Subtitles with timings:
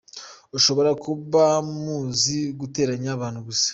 [0.57, 1.43] Ushobora kuba
[1.79, 3.67] muzi guteranya abantu gusa.